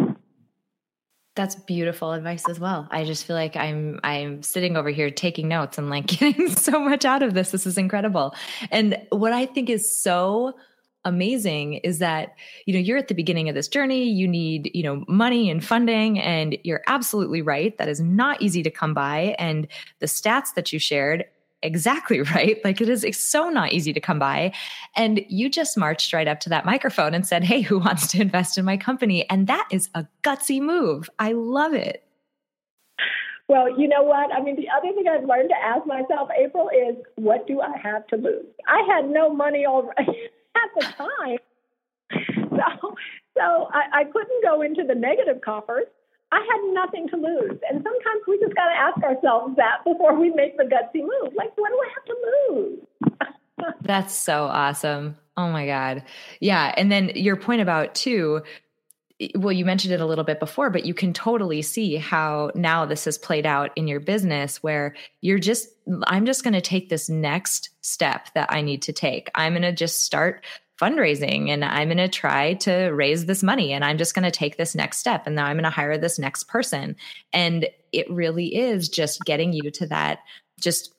[1.36, 2.88] That's beautiful advice as well.
[2.91, 6.79] I just feel like I'm I'm sitting over here taking notes and like getting so
[6.79, 7.51] much out of this.
[7.51, 8.34] This is incredible.
[8.71, 10.55] And what I think is so
[11.05, 14.81] amazing is that you know you're at the beginning of this journey you need you
[14.81, 19.36] know money and funding and you're absolutely right that is not easy to come by
[19.38, 19.67] and
[19.99, 21.23] the stats that you shared
[21.65, 22.63] exactly right.
[22.63, 24.54] Like it is so not easy to come by.
[24.95, 28.21] And you just marched right up to that microphone and said, Hey, who wants to
[28.21, 29.30] invest in my company?
[29.30, 31.10] And that is a gutsy move.
[31.19, 32.04] I love it.
[33.47, 34.34] Well, you know what?
[34.34, 37.78] I mean, the other thing I've learned to ask myself, April, is what do I
[37.78, 38.45] have to lose?
[38.67, 41.38] I had no money already at the time.
[42.49, 42.95] So,
[43.38, 45.86] so I, I couldn't go into the negative coffers.
[46.36, 47.60] I had nothing to lose.
[47.69, 51.34] And sometimes we just got to ask ourselves that before we make the gutsy move.
[51.34, 52.15] Like, what do I have to
[52.50, 53.74] lose?
[53.82, 55.17] That's so awesome.
[55.38, 56.04] Oh my God.
[56.41, 56.74] Yeah.
[56.76, 58.41] And then your point about, too,
[59.36, 62.86] well, you mentioned it a little bit before, but you can totally see how now
[62.86, 65.69] this has played out in your business where you're just,
[66.08, 69.32] I'm just going to take this next step that I need to take.
[69.36, 70.43] I'm going to just start
[70.79, 74.31] fundraising and I'm going to try to raise this money and I'm just going to
[74.31, 76.95] take this next step and now I'm going to hire this next person.
[77.33, 80.19] And it really is just getting you to that
[80.59, 80.93] just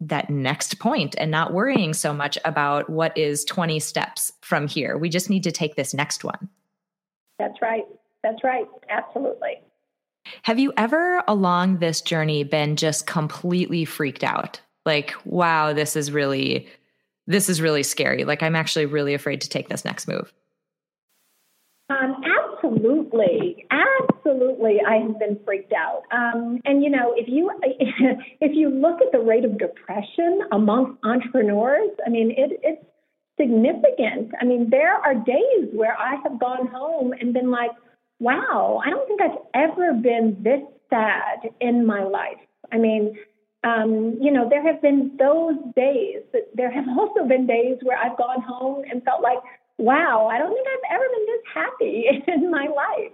[0.00, 4.98] that next point and not worrying so much about what is 20 steps from here.
[4.98, 6.48] We just need to take this next one.
[7.38, 7.84] That's right.
[8.22, 8.66] That's right.
[8.90, 9.60] Absolutely.
[10.42, 14.60] Have you ever along this journey been just completely freaked out?
[14.86, 16.68] like, wow, this is really,
[17.26, 18.24] this is really scary.
[18.24, 20.32] Like, I'm actually really afraid to take this next move?
[21.90, 24.78] Um, absolutely, absolutely.
[24.86, 26.02] I have been freaked out.
[26.10, 27.50] Um, and you know, if you
[28.40, 32.84] if you look at the rate of depression amongst entrepreneurs, I mean, it, it's
[33.38, 34.32] significant.
[34.40, 37.72] I mean, there are days where I have gone home and been like,
[38.18, 42.40] "Wow, I don't think I've ever been this sad in my life."
[42.72, 43.14] I mean,
[43.64, 47.98] um, you know, there have been those days, but there have also been days where
[47.98, 49.38] I've gone home and felt like,
[49.78, 52.04] wow, I don't think I've ever been this happy
[52.42, 53.12] in my life.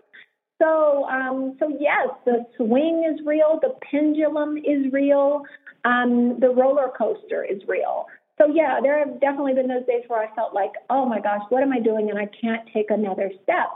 [0.60, 5.42] So, um, so yes, the swing is real, the pendulum is real,
[5.86, 8.06] um, the roller coaster is real.
[8.36, 11.42] So yeah, there have definitely been those days where I felt like, oh my gosh,
[11.48, 12.10] what am I doing?
[12.10, 13.70] And I can't take another step.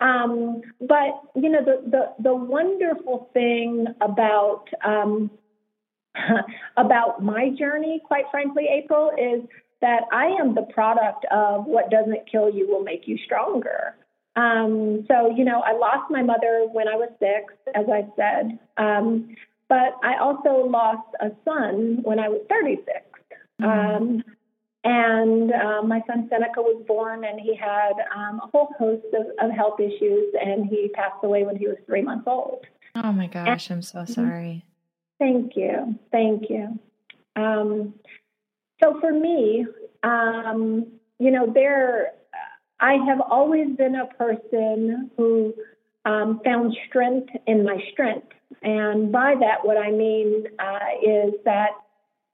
[0.00, 5.30] Um, but you know, the the the wonderful thing about um,
[6.76, 9.46] about my journey, quite frankly, April, is
[9.80, 13.94] that I am the product of what doesn't kill you will make you stronger.
[14.36, 18.58] Um, so, you know, I lost my mother when I was six, as I said,
[18.76, 19.36] um,
[19.68, 22.88] but I also lost a son when I was 36.
[23.60, 23.64] Mm-hmm.
[23.64, 24.24] Um,
[24.84, 29.26] and uh, my son Seneca was born, and he had um, a whole host of,
[29.40, 32.66] of, health issues, and he passed away when he was three months old.
[32.94, 34.64] Oh my gosh, and, I'm so sorry.
[35.18, 35.98] Thank you.
[36.10, 36.78] Thank you.
[37.36, 37.94] Um,
[38.82, 39.66] so for me,
[40.02, 40.86] um,
[41.18, 42.12] you know, there,
[42.80, 45.54] I have always been a person who
[46.04, 48.28] um, found strength in my strength.
[48.62, 51.70] And by that, what I mean uh, is that,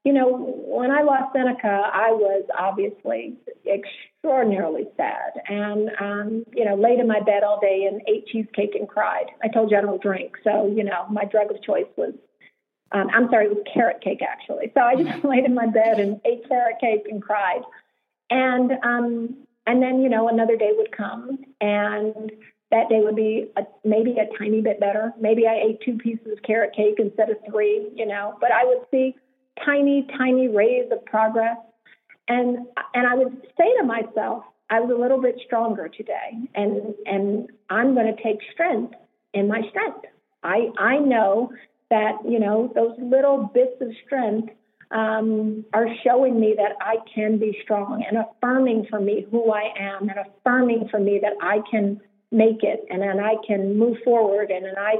[0.03, 6.75] you know, when I lost Seneca, I was obviously extraordinarily sad and, um, you know,
[6.75, 9.27] laid in my bed all day and ate cheesecake and cried.
[9.43, 10.37] I told you I don't drink.
[10.43, 12.13] So, you know, my drug of choice was
[12.91, 14.71] um, I'm sorry, it was carrot cake actually.
[14.73, 17.61] So I just laid in my bed and ate carrot cake and cried.
[18.29, 19.35] And um,
[19.67, 22.31] and then you know another day would come, and
[22.71, 25.13] that day would be a, maybe a tiny bit better.
[25.19, 28.37] Maybe I ate two pieces of carrot cake instead of three, you know.
[28.39, 29.15] But I would see
[29.63, 31.57] tiny, tiny rays of progress,
[32.27, 32.59] and
[32.93, 37.49] and I would say to myself, I was a little bit stronger today, and and
[37.69, 38.95] I'm going to take strength
[39.33, 40.05] in my strength.
[40.43, 41.51] I I know
[41.91, 44.51] that you know those little bits of strength
[44.89, 49.71] um, are showing me that I can be strong and affirming for me who I
[49.79, 52.01] am and affirming for me that I can
[52.31, 54.95] make it and then I can move forward and, and I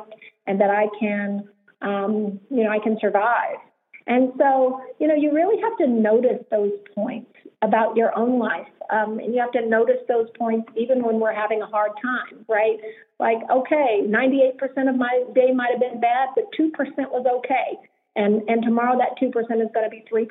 [0.45, 1.49] and that I can
[1.81, 3.57] um, you know I can survive.
[4.07, 8.67] And so you know you really have to notice those points about your own life.
[8.89, 12.45] Um, and you have to notice those points even when we're having a hard time,
[12.49, 12.77] right?
[13.19, 16.71] Like, okay, 98% of my day might have been bad, but 2%
[17.09, 17.77] was okay.
[18.15, 20.27] And, and tomorrow that 2% is going to be 3%.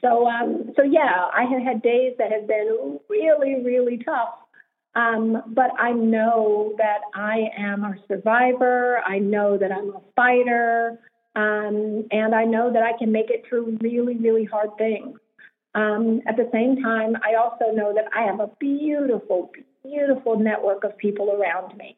[0.00, 4.34] So, um, so yeah, I have had days that have been really, really tough.
[4.94, 9.00] Um, but I know that I am a survivor.
[9.04, 11.00] I know that I'm a fighter.
[11.36, 15.18] Um, and I know that I can make it through really, really hard things.
[15.74, 19.50] Um, at the same time, I also know that I have a beautiful,
[19.82, 21.96] beautiful network of people around me.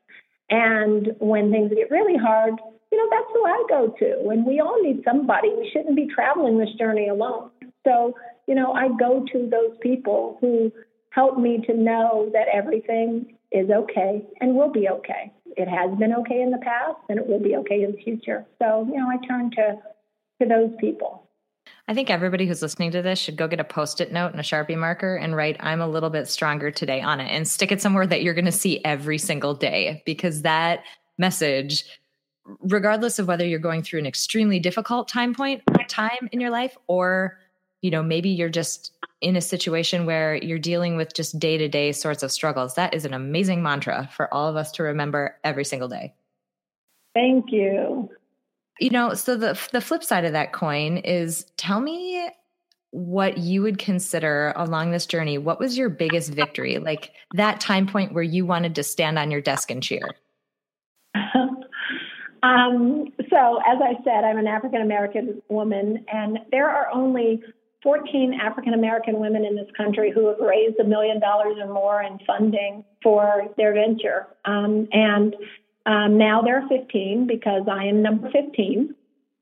[0.48, 2.54] And when things get really hard,
[2.90, 4.28] you know, that's who I go to.
[4.30, 5.48] And we all need somebody.
[5.50, 7.50] We shouldn't be traveling this journey alone.
[7.86, 8.14] So,
[8.46, 10.72] you know, I go to those people who
[11.10, 15.32] help me to know that everything is okay and will be okay.
[15.56, 18.44] It has been okay in the past and it will be okay in the future.
[18.58, 19.78] So, you know, I turn to
[20.40, 21.26] to those people.
[21.88, 24.40] I think everybody who's listening to this should go get a post it note and
[24.40, 27.72] a Sharpie marker and write, I'm a little bit stronger today on it and stick
[27.72, 30.82] it somewhere that you're going to see every single day because that
[31.16, 31.84] message,
[32.60, 36.76] regardless of whether you're going through an extremely difficult time point, time in your life,
[36.86, 37.38] or,
[37.86, 41.68] you know, maybe you're just in a situation where you're dealing with just day to
[41.68, 45.38] day sorts of struggles, that is an amazing mantra for all of us to remember
[45.44, 46.12] every single day.
[47.14, 48.10] Thank you.
[48.80, 52.28] You know, so the the flip side of that coin is tell me
[52.90, 55.38] what you would consider along this journey.
[55.38, 56.78] What was your biggest victory?
[56.78, 60.10] Like that time point where you wanted to stand on your desk and cheer?
[62.42, 67.44] um, so, as I said, I'm an African American woman, and there are only
[67.86, 72.02] 14 African American women in this country who have raised a million dollars or more
[72.02, 74.26] in funding for their venture.
[74.44, 75.36] Um, and
[75.86, 78.92] um, now there are 15 because I am number 15.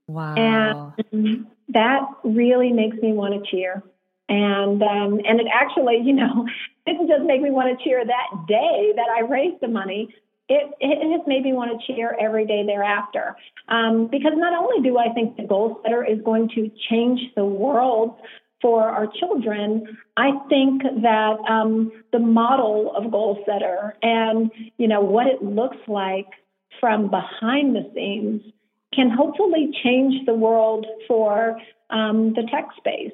[0.09, 0.93] Wow.
[1.07, 3.83] And that really makes me want to cheer.
[4.29, 6.47] And um, and it actually, you know,
[6.87, 10.15] didn't just make me want to cheer that day that I raised the money,
[10.49, 13.37] it, it has made me want to cheer every day thereafter.
[13.69, 18.17] Um, because not only do I think the Goalsetter is going to change the world
[18.61, 25.27] for our children, I think that um, the model of Goalsetter and you know what
[25.27, 26.29] it looks like
[26.81, 28.43] from behind the scenes
[28.95, 31.59] can hopefully change the world for
[31.91, 33.13] um, the tech space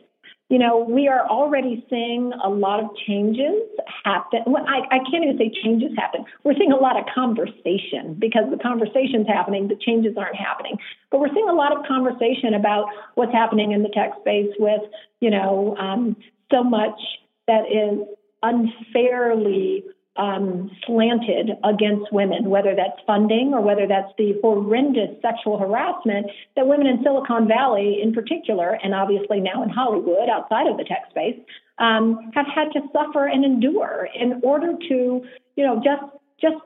[0.51, 3.63] you know, we are already seeing a lot of changes
[4.05, 4.43] happen.
[4.47, 6.25] Well, I, I can't even say changes happen.
[6.43, 10.77] We're seeing a lot of conversation because the conversation's happening, the changes aren't happening.
[11.13, 14.83] But we're seeing a lot of conversation about what's happening in the tech space with,
[15.21, 16.17] you know, um,
[16.51, 17.01] so much
[17.47, 18.01] that is
[18.43, 19.85] unfairly
[20.21, 26.67] um, slanted against women, whether that's funding or whether that's the horrendous sexual harassment that
[26.67, 31.09] women in Silicon Valley, in particular, and obviously now in Hollywood, outside of the tech
[31.09, 31.41] space,
[31.79, 35.25] um, have had to suffer and endure in order to,
[35.57, 36.03] you know, just
[36.41, 36.57] just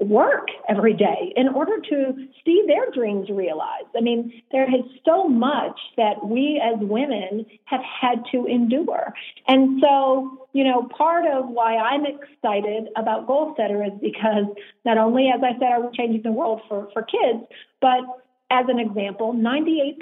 [0.00, 3.86] work every day in order to see their dreams realized.
[3.96, 9.14] I mean, there is so much that we as women have had to endure.
[9.46, 14.46] And so, you know, part of why I'm excited about Goalsetter is because
[14.84, 17.44] not only, as I said, are we changing the world for, for kids,
[17.80, 18.00] but
[18.50, 19.96] as an example, 98%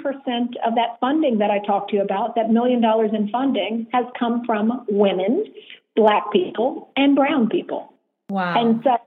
[0.65, 4.05] of that funding that I talked to you about, that million dollars in funding, has
[4.17, 5.45] come from women,
[5.95, 7.93] black people, and brown people.
[8.29, 8.59] Wow.
[8.59, 8.97] And so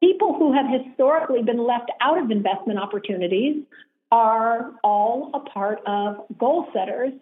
[0.00, 3.62] people who have historically been left out of investment opportunities
[4.12, 7.12] are all a part of goal setters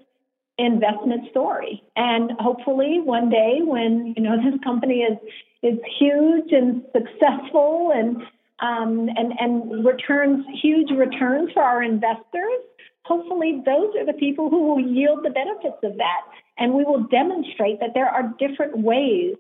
[0.57, 1.83] investment story.
[1.97, 5.19] And hopefully one day when you know this company is
[5.63, 8.19] is huge and successful and
[8.61, 12.61] um, and and returns huge returns for our investors
[13.05, 16.23] hopefully those are the people who will yield the benefits of that.
[16.59, 19.37] And we will demonstrate that there are different ways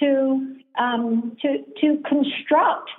[0.00, 2.90] to um, to to construct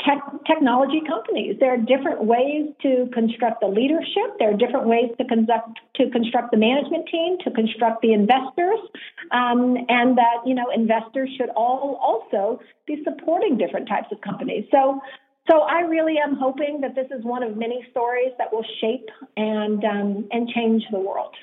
[0.00, 1.56] tech, technology companies.
[1.60, 4.38] There are different ways to construct the leadership.
[4.38, 8.80] There are different ways to conduct to construct the management team, to construct the investors,
[9.30, 14.64] um, and that you know investors should all also be supporting different types of companies.
[14.70, 15.00] So.
[15.46, 19.10] So I really am hoping that this is one of many stories that will shape
[19.36, 21.34] and um, and change the world.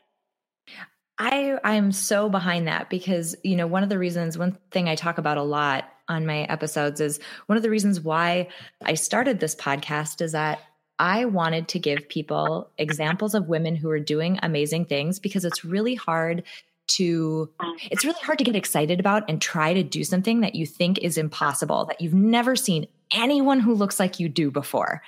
[1.21, 4.89] I I am so behind that because you know one of the reasons one thing
[4.89, 8.47] I talk about a lot on my episodes is one of the reasons why
[8.83, 10.61] I started this podcast is that
[10.97, 15.63] I wanted to give people examples of women who are doing amazing things because it's
[15.63, 16.43] really hard
[16.87, 17.51] to
[17.91, 20.97] it's really hard to get excited about and try to do something that you think
[20.97, 25.03] is impossible that you've never seen anyone who looks like you do before.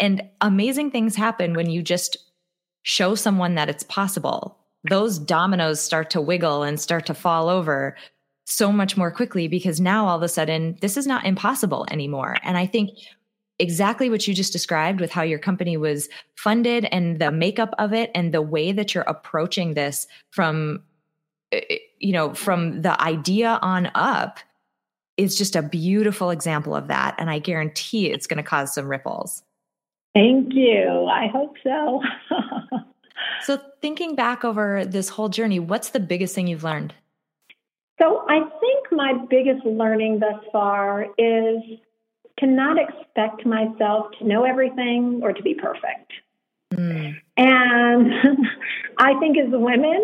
[0.00, 2.16] And amazing things happen when you just
[2.84, 7.96] show someone that it's possible those dominoes start to wiggle and start to fall over
[8.44, 12.36] so much more quickly because now all of a sudden this is not impossible anymore.
[12.42, 12.90] And I think
[13.58, 17.92] exactly what you just described with how your company was funded and the makeup of
[17.92, 20.82] it and the way that you're approaching this from
[21.52, 24.38] eh, eh, you know from the idea on up
[25.16, 27.16] is just a beautiful example of that.
[27.18, 29.42] And i guarantee it's going to cause some ripples.
[30.14, 31.06] Thank you.
[31.06, 32.02] I hope so
[33.42, 36.94] So, thinking back over this whole journey, what's the biggest thing you've learned?
[38.00, 41.62] So, I think my biggest learning thus far is
[42.38, 46.12] to not expect myself to know everything or to be perfect.
[46.72, 47.16] Mm.
[47.36, 48.12] And
[48.98, 50.00] I think as women,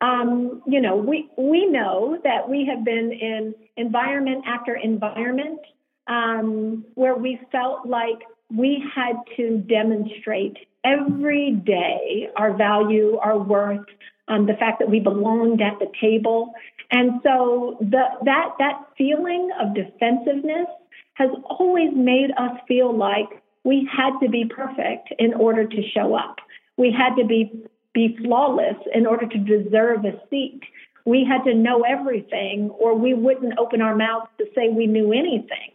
[0.00, 5.60] um, you know, we we know that we have been in environment after environment
[6.06, 8.18] um, where we felt like
[8.54, 13.86] we had to demonstrate every day our value, our worth,
[14.28, 16.52] um, the fact that we belonged at the table.
[16.90, 20.66] And so the, that, that feeling of defensiveness
[21.14, 23.28] has always made us feel like
[23.64, 26.36] we had to be perfect in order to show up.
[26.76, 27.52] We had to be,
[27.92, 30.60] be flawless in order to deserve a seat.
[31.04, 35.12] We had to know everything, or we wouldn't open our mouths to say we knew
[35.12, 35.72] anything.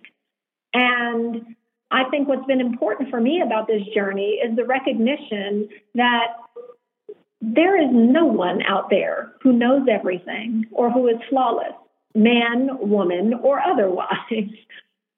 [0.74, 1.56] And
[1.92, 6.28] I think what's been important for me about this journey is the recognition that
[7.42, 11.74] there is no one out there who knows everything or who is flawless,
[12.16, 14.10] man, woman, or otherwise.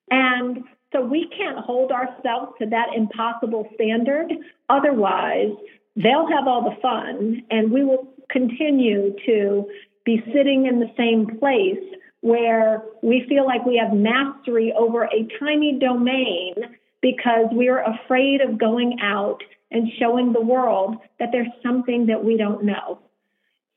[0.09, 0.63] And
[0.93, 4.31] so we can't hold ourselves to that impossible standard.
[4.69, 5.51] Otherwise,
[5.97, 9.69] they'll have all the fun and we will continue to
[10.05, 11.83] be sitting in the same place
[12.21, 16.53] where we feel like we have mastery over a tiny domain
[17.01, 19.41] because we're afraid of going out
[19.71, 22.99] and showing the world that there's something that we don't know.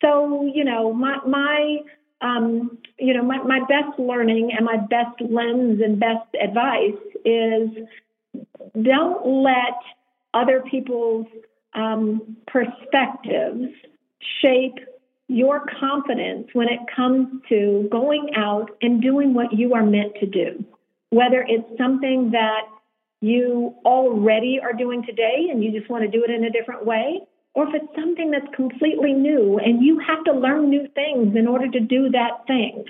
[0.03, 1.78] So, you know, my my
[2.22, 7.70] um, you know, my, my best learning and my best lens and best advice is
[8.80, 9.78] don't let
[10.34, 11.26] other people's
[11.74, 13.72] um, perspectives
[14.43, 14.78] shape
[15.30, 20.26] your confidence when it comes to going out and doing what you are meant to
[20.26, 20.64] do.
[21.10, 22.62] Whether it's something that
[23.20, 26.84] you already are doing today and you just want to do it in a different
[26.84, 27.20] way,
[27.54, 31.46] or if it's something that's completely new and you have to learn new things in
[31.46, 32.84] order to do that thing.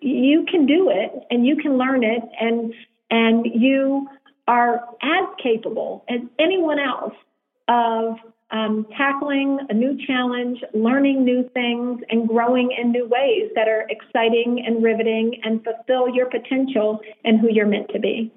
[0.00, 2.74] You can do it and you can learn it and
[3.10, 4.08] and you
[4.46, 7.14] are as capable as anyone else
[7.66, 8.18] of
[8.50, 13.86] um, tackling a new challenge, learning new things, and growing in new ways that are
[13.90, 18.32] exciting and riveting and fulfill your potential and who you're meant to be.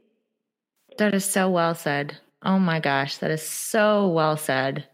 [0.97, 2.18] That is so well said.
[2.43, 4.88] Oh my gosh, that is so well said.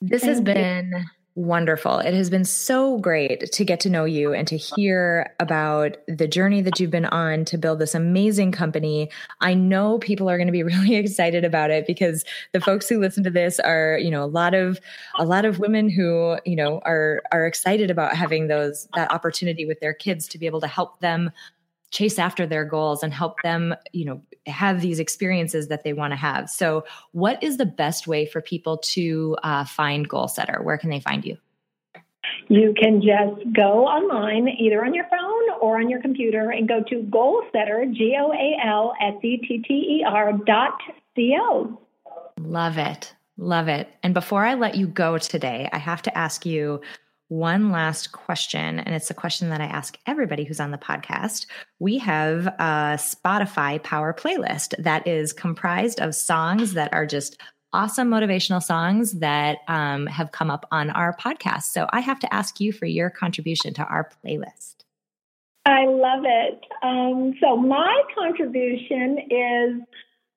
[0.00, 1.04] This Thank has been you
[1.36, 1.98] wonderful.
[1.98, 6.28] It has been so great to get to know you and to hear about the
[6.28, 9.10] journey that you've been on to build this amazing company.
[9.40, 13.00] I know people are going to be really excited about it because the folks who
[13.00, 14.80] listen to this are, you know, a lot of
[15.18, 19.66] a lot of women who, you know, are are excited about having those that opportunity
[19.66, 21.32] with their kids to be able to help them
[21.94, 26.12] chase after their goals and help them, you know, have these experiences that they want
[26.12, 26.50] to have.
[26.50, 30.62] So, what is the best way for people to uh, find Goalsetter?
[30.62, 31.38] Where can they find you?
[32.48, 36.82] You can just go online, either on your phone or on your computer, and go
[36.82, 40.78] to Goalsetter, G O A L S E T T E R dot
[41.14, 41.80] C O.
[42.40, 43.14] Love it.
[43.36, 43.88] Love it.
[44.02, 46.80] And before I let you go today, I have to ask you
[47.28, 51.46] one last question, and it's a question that I ask everybody who's on the podcast.
[51.78, 57.40] We have a Spotify Power playlist that is comprised of songs that are just
[57.72, 61.64] awesome motivational songs that um, have come up on our podcast.
[61.64, 64.76] So I have to ask you for your contribution to our playlist.
[65.66, 66.60] I love it.
[66.82, 69.80] Um, so my contribution is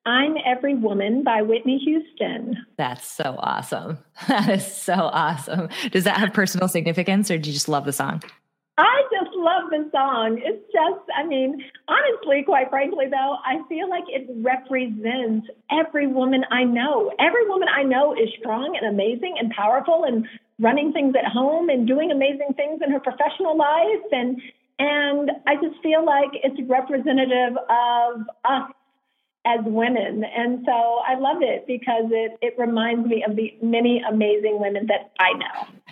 [0.08, 2.56] I'm Every Woman by Whitney Houston.
[2.78, 3.98] That's so awesome.
[4.28, 5.68] That is so awesome.
[5.90, 8.22] Does that have personal significance or do you just love the song?
[8.78, 10.40] I just love the song.
[10.42, 16.42] It's just, I mean, honestly, quite frankly, though, I feel like it represents every woman
[16.50, 17.12] I know.
[17.18, 20.26] Every woman I know is strong and amazing and powerful and
[20.58, 24.08] running things at home and doing amazing things in her professional life.
[24.10, 24.40] And
[24.78, 28.70] and I just feel like it's representative of us
[29.46, 30.24] as women.
[30.24, 30.72] And so
[31.06, 35.32] I love it because it, it reminds me of the many amazing women that I
[35.32, 35.84] know.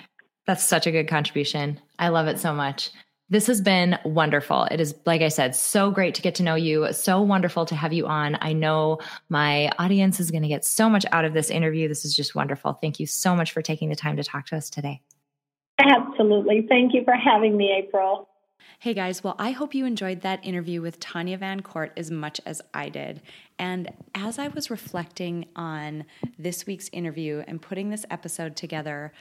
[0.46, 1.80] That's such a good contribution.
[1.98, 2.90] I love it so much.
[3.28, 4.64] This has been wonderful.
[4.64, 6.92] It is, like I said, so great to get to know you.
[6.92, 8.38] So wonderful to have you on.
[8.40, 11.88] I know my audience is going to get so much out of this interview.
[11.88, 12.74] This is just wonderful.
[12.74, 15.00] Thank you so much for taking the time to talk to us today.
[15.78, 16.66] Absolutely.
[16.68, 18.28] Thank you for having me, April.
[18.78, 22.42] Hey guys, well, I hope you enjoyed that interview with Tanya Van Court as much
[22.44, 23.22] as I did.
[23.58, 26.04] And as I was reflecting on
[26.38, 29.14] this week's interview and putting this episode together,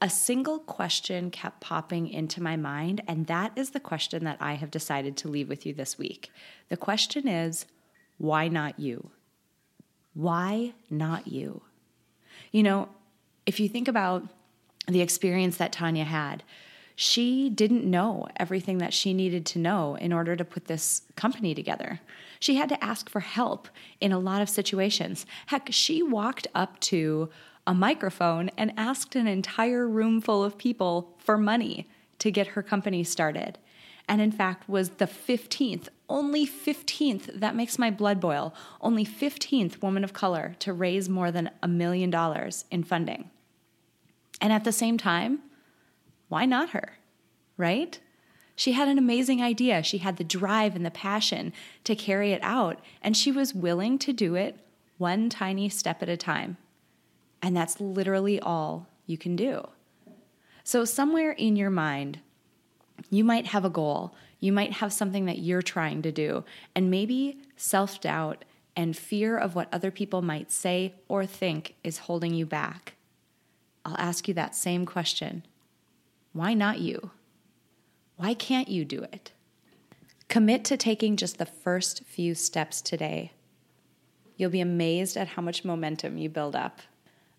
[0.00, 4.54] a single question kept popping into my mind, and that is the question that I
[4.54, 6.30] have decided to leave with you this week.
[6.68, 7.66] The question is
[8.16, 9.10] why not you?
[10.14, 11.62] Why not you?
[12.52, 12.88] You know,
[13.44, 14.22] if you think about
[14.86, 16.44] the experience that Tanya had,
[17.00, 21.54] she didn't know everything that she needed to know in order to put this company
[21.54, 21.98] together.
[22.38, 23.68] She had to ask for help
[24.02, 25.24] in a lot of situations.
[25.46, 27.30] Heck, she walked up to
[27.66, 31.88] a microphone and asked an entire room full of people for money
[32.18, 33.56] to get her company started.
[34.06, 39.80] And in fact, was the 15th, only 15th, that makes my blood boil, only 15th
[39.80, 43.30] woman of color to raise more than a million dollars in funding.
[44.38, 45.40] And at the same time,
[46.30, 46.96] why not her?
[47.58, 48.00] Right?
[48.56, 49.82] She had an amazing idea.
[49.82, 51.52] She had the drive and the passion
[51.84, 54.56] to carry it out, and she was willing to do it
[54.96, 56.56] one tiny step at a time.
[57.42, 59.66] And that's literally all you can do.
[60.62, 62.20] So, somewhere in your mind,
[63.10, 66.90] you might have a goal, you might have something that you're trying to do, and
[66.90, 68.44] maybe self doubt
[68.76, 72.94] and fear of what other people might say or think is holding you back.
[73.84, 75.44] I'll ask you that same question
[76.32, 77.10] why not you?
[78.16, 79.32] Why can't you do it?
[80.28, 83.32] Commit to taking just the first few steps today.
[84.36, 86.80] You'll be amazed at how much momentum you build up.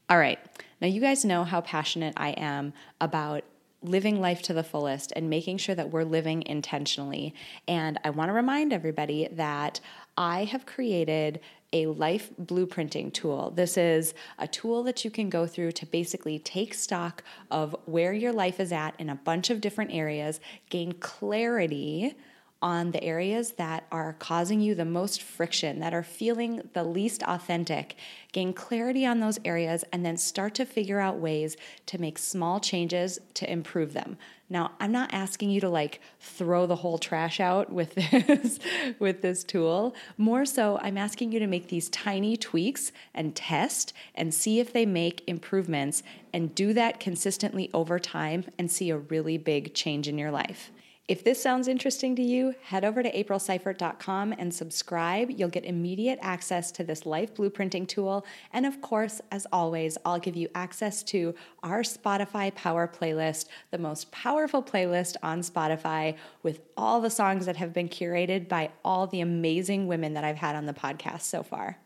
[0.09, 0.39] All right,
[0.81, 3.43] now you guys know how passionate I am about
[3.81, 7.33] living life to the fullest and making sure that we're living intentionally.
[7.67, 9.79] And I want to remind everybody that
[10.17, 11.39] I have created
[11.73, 13.51] a life blueprinting tool.
[13.51, 18.13] This is a tool that you can go through to basically take stock of where
[18.13, 22.13] your life is at in a bunch of different areas, gain clarity
[22.61, 27.23] on the areas that are causing you the most friction, that are feeling the least
[27.23, 27.95] authentic.
[28.31, 31.57] Gain clarity on those areas and then start to figure out ways
[31.87, 34.17] to make small changes to improve them.
[34.51, 38.59] Now, I'm not asking you to like throw the whole trash out with this
[38.99, 39.95] with this tool.
[40.17, 44.73] More so, I'm asking you to make these tiny tweaks and test and see if
[44.73, 46.03] they make improvements
[46.33, 50.69] and do that consistently over time and see a really big change in your life.
[51.07, 55.31] If this sounds interesting to you, head over to aprilseifert.com and subscribe.
[55.31, 58.25] You'll get immediate access to this life blueprinting tool.
[58.53, 63.77] And of course, as always, I'll give you access to our Spotify Power playlist, the
[63.77, 69.07] most powerful playlist on Spotify with all the songs that have been curated by all
[69.07, 71.77] the amazing women that I've had on the podcast so far.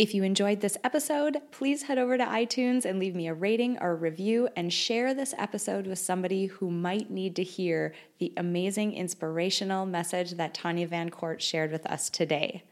[0.00, 3.76] If you enjoyed this episode, please head over to iTunes and leave me a rating
[3.82, 8.32] or a review and share this episode with somebody who might need to hear the
[8.38, 12.64] amazing inspirational message that Tanya Van Court shared with us today.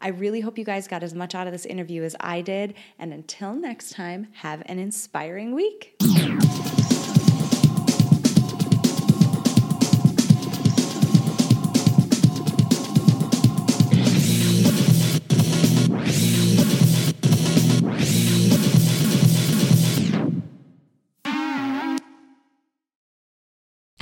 [0.00, 2.74] I really hope you guys got as much out of this interview as I did.
[2.98, 5.94] And until next time, have an inspiring week.